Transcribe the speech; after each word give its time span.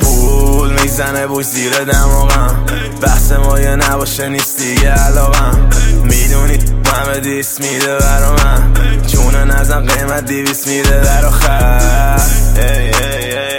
پول 0.00 0.82
می‌زنه 0.82 1.26
بوش 1.26 1.44
زیر 1.44 1.84
دماغم. 1.84 2.66
بحث 3.02 3.32
ما 3.32 3.60
یه 3.60 3.76
نباشه 3.76 4.28
نیست 4.28 4.58
دیگه 4.58 4.90
علاقم. 4.90 5.70
می‌دونی 6.04 6.58
همه 6.86 7.20
دیست 7.20 7.60
میده 7.60 7.98
برا 7.98 8.36
من. 8.36 8.72
چونه 9.06 9.44
نزم 9.44 9.80
قیمت 9.80 10.24
دیویست 10.24 10.66
میده 10.66 11.00
برا 11.00 11.30
ای 12.56 12.62
ای 12.62 12.92
ای 12.94 13.38
ای. 13.38 13.49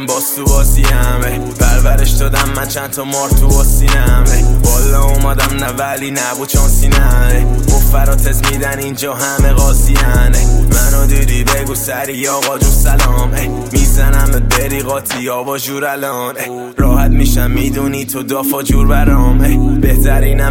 من 0.00 0.06
باز 0.06 0.36
تو 0.36 0.44
بازیم 0.44 0.84
پرورش 1.60 2.10
دادم 2.10 2.52
من 2.56 2.68
چند 2.68 2.90
تا 2.90 3.04
مار 3.04 3.30
تو 3.30 3.48
باسینم 3.48 4.24
بالا 4.64 5.02
اومدم 5.02 5.56
نه 5.56 5.68
ولی 5.68 6.10
نبود 6.10 6.48
چون 6.48 6.68
سینم 6.68 7.64
فراتز 7.92 8.42
میدن 8.52 8.78
اینجا 8.78 9.14
همه 9.14 9.52
قاضیانه. 9.52 10.46
منو 10.72 11.06
دیدی 11.06 11.44
بگو 11.44 11.74
سری 11.74 12.28
آقا 12.28 12.58
جو 12.58 12.66
سلام 12.66 13.30
می‌زنم 13.72 14.30
به 14.32 14.40
بری 14.40 14.80
قاطی 14.80 15.28
آبا 15.28 15.58
جور 15.58 15.84
الان 15.84 16.34
راحت 16.76 17.10
میشم 17.10 17.50
می‌دونی 17.50 18.04
تو 18.04 18.22
دافا 18.22 18.62
جور 18.62 18.86
برام 18.86 19.38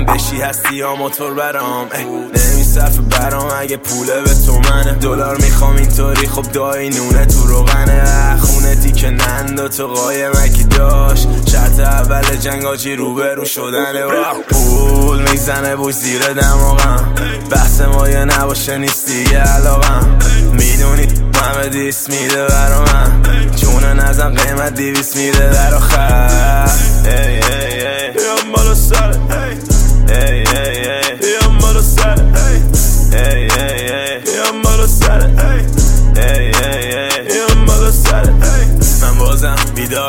بهترینم 0.03 0.05
بشی 0.05 0.41
هستی 0.41 0.75
یا 0.75 0.95
موتور 0.95 1.33
برام 1.33 1.87
نمیصرف 2.35 2.97
برام 2.97 3.51
اگه 3.59 3.77
پوله 3.77 4.21
به 4.21 4.33
تو 4.45 4.59
منه. 4.59 4.93
دلار 4.93 5.37
می‌خوام 5.37 5.75
اینطوری 5.75 6.27
خب 6.27 6.51
دایی 6.51 6.89
نونه 6.89 7.25
تو 7.25 7.47
روغنه. 7.47 8.37
خونه 8.41 8.75
دیگه 8.75 9.09
نند 9.09 9.67
تو 9.67 9.87
قایمکی 9.87 10.63
داشت. 10.63 11.27
شرط 11.51 11.79
اول 11.79 12.35
جنگ 12.35 12.65
آجی 12.65 12.95
رو 12.95 13.45
شدنه. 13.45 14.05
پول 14.49 15.31
می‌زنه 15.31 15.75
بوی 15.75 15.93
زیر 15.93 16.21
دماغم. 16.33 17.15
بحث 17.51 17.81
ما 17.81 18.09
یه 18.09 18.25
نباشه 18.25 18.77
نیست 18.77 19.05
دیگه 19.07 19.37
علاقم. 19.37 20.19
می‌دونی 20.51 21.07
همه 21.35 21.69
دیس 21.69 22.09
میده 22.09 22.47
برا 22.47 22.81
من. 22.81 23.21
چونه 23.55 23.93
نزن 23.93 24.35
قیمت 24.35 24.75
دیویس 24.75 25.15
میده 25.15 25.49
در 25.53 25.75
آخر. 25.75 26.69
ای 27.05 27.11
ای 27.11 27.87
ای. 27.87 28.02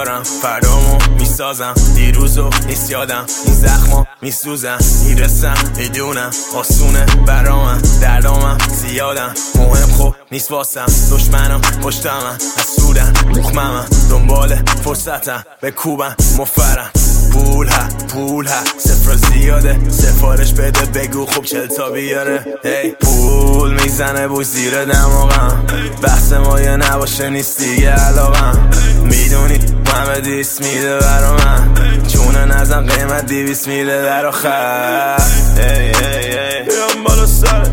بیدارم 0.04 0.22
فردامو 0.22 0.98
می‌سازم. 1.18 1.74
دیروزو 1.94 2.50
نیست 2.66 2.90
یادم 2.90 3.26
این 3.46 3.54
زخما 3.54 4.06
میسوزم. 4.22 4.78
می‌رسم 5.04 5.54
می‌دونم 5.76 6.30
آسونه 6.56 7.06
برامم. 7.26 7.82
دردامم 8.02 8.58
زیادم. 8.68 9.34
مهم 9.54 9.90
خوب 9.90 10.14
نیست 10.32 10.50
واسم. 10.50 10.86
دشمنم 11.12 11.60
پشتمم 11.60 12.38
سودن 12.76 13.12
مخممم. 13.36 13.86
دنبال 14.10 14.56
فرصتم. 14.84 15.44
به 15.60 15.70
کوبم. 15.70 16.16
مفرم. 16.38 16.90
پول 17.34 17.68
ها 17.68 17.88
پول 18.08 18.46
ها. 18.46 18.60
سفر 18.78 19.16
زیاده. 19.16 19.90
سفارش 19.90 20.52
بده 20.52 21.00
بگو 21.00 21.26
خوب 21.26 21.44
چل 21.44 21.66
تا 21.66 21.90
بیاره. 21.90 22.46
هی 22.64 22.90
پول 22.90 23.82
می‌زنه 23.82 24.28
بوی 24.28 24.44
زیر 24.44 24.84
دماغم. 24.84 25.66
بحث 26.02 26.32
ما 26.32 26.60
یه 26.60 26.76
نباشه 26.76 27.30
نیست 27.30 27.58
دیگه 27.58 27.90
علاقم. 27.90 28.70
می‌دونی 29.02 29.58
همه 29.86 30.20
دیس 30.20 30.60
میده 30.60 30.98
برا 30.98 31.36
من. 31.36 31.72
چونه 32.12 32.44
نزن 32.44 32.86
قیمت 32.86 33.26
دیویس 33.26 33.68
میده 33.68 34.02
در 34.02 34.26
آخر 34.26 35.16
ای 35.56 35.62
ای 35.62 36.38
ای 36.38 36.62
بیام 36.62 37.04
بالا 37.06 37.26
سر. 37.26 37.66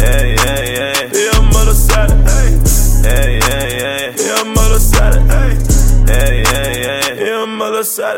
ای 0.00 0.06
ای 0.06 0.38
ای 0.48 1.08
بیام 1.08 1.50
بالا 1.52 1.72
سر. 1.72 2.08
ای 3.04 3.10
ای 3.10 3.34
ای 3.34 4.10
بیام 4.10 4.54
بالا 4.54 4.78
سر. 4.78 5.18
ای 6.08 6.14
ای 6.14 6.46
ای 6.56 7.24
بیام 7.24 7.58
بالا 7.58 7.82
سر. 7.82 8.16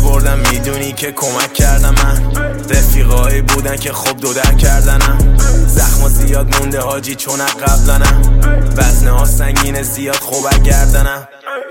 بردم 0.00 0.38
می‌دونی 0.38 0.92
که 0.92 1.12
کمک 1.12 1.52
کردم 1.52 1.94
من. 2.04 2.32
رفیقایی 2.70 3.42
بودن 3.42 3.76
که 3.76 3.92
خوب 3.92 4.20
دو 4.20 4.32
در 4.32 4.54
کردنم. 4.54 5.36
زخم 5.66 6.08
زیاد 6.08 6.56
مونده 6.56 6.80
حاجی 6.80 7.14
چون 7.14 7.38
قبلنم. 7.46 8.40
وزنه 8.76 9.10
ها 9.10 9.24
سنگین 9.24 9.82
زیاد 9.82 10.16
خوب 10.16 10.62
گردنم. 10.64 11.28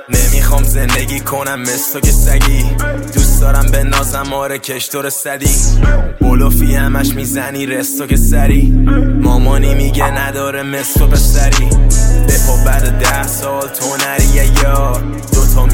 نمی‌خوام 0.10 0.64
زندگی 0.64 1.20
کنم 1.20 1.62
مثل 1.62 2.00
که 2.00 2.12
سگی. 2.12 2.64
دوست 3.14 3.42
دارم 3.42 3.66
به 3.72 3.84
نازم 3.84 4.34
آره 4.34 4.60
کشتور 4.60 5.10
صدی 5.10 5.56
بلوفی 6.22 6.76
همش 6.76 7.14
می‌زنی 7.14 7.66
رستو 7.66 8.08
که 8.08 8.18
سری. 8.18 8.86
مامانی 9.22 9.76
میگه 9.76 10.12
نداره 10.12 10.64
مثل 10.64 11.06
پسری 11.08 11.70
دفا 12.30 12.56
بعد 12.66 13.00
ده 13.00 13.28
سال 13.28 13.68
تو 13.68 13.86
نری 13.98 14.52
یا. 14.64 15.02
دوتا 15.34 15.66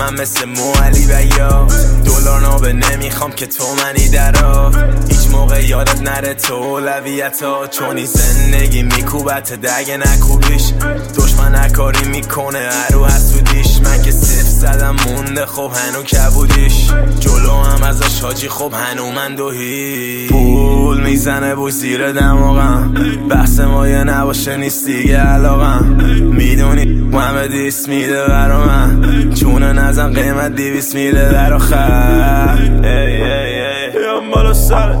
من 0.00 0.14
مثل 0.14 0.44
موالی 0.44 1.06
و 1.06 1.36
یا. 1.38 1.66
دلار 2.04 2.40
نابه 2.40 2.72
نمی‌خوام 2.72 3.32
که 3.32 3.46
تو 3.46 3.64
منی 3.74 4.08
درا 4.08 4.72
هیچ 5.08 5.30
موقع 5.30 5.64
یادت 5.64 6.02
نره 6.02 6.34
تو 6.34 6.54
اولویت 6.54 7.44
چونی 7.70 8.06
زندگی 8.06 8.82
میکوبت 8.82 9.52
دگه 9.52 9.96
نکوبیش. 9.96 10.72
دشمن 11.18 11.54
نکاری 11.54 12.04
می‌کنه 12.08 12.58
هرو 12.58 13.06
حسودیش 13.06 13.80
زدم 14.90 15.12
مونده 15.12 15.46
خب 15.46 15.70
هنو 15.74 16.02
کبودیش. 16.02 16.90
جلو 17.20 17.52
هم 17.52 17.82
ازش 17.82 18.20
حاجی 18.20 18.48
خب 18.48 18.72
هنو 18.72 19.10
من 19.10 19.34
دوهی 19.34 20.28
پول 20.28 21.00
می‌زنه 21.00 21.54
بوی 21.54 21.72
زیر 21.72 22.12
دماغم. 22.12 22.94
بحث 23.30 23.60
ما 23.60 23.88
یه 23.88 24.04
نباشه 24.04 24.56
نیست 24.56 24.86
دیگه 24.86 25.16
علاقم. 25.16 25.84
می‌دونی 26.32 27.10
همه 27.12 27.48
دیس 27.48 27.88
میده 27.88 28.26
برا 28.26 28.66
من. 28.66 29.32
چونه 29.34 29.72
نزن 29.72 30.12
قیمت 30.12 30.54
دیویس 30.54 30.94
میده 30.94 31.32
در 31.32 31.52
آخر 31.52 32.58
ای 32.82 32.88
ای 32.88 33.22
ای. 33.22 33.90
بیام 33.98 34.30
بالا 34.34 34.52
سر. 34.52 34.96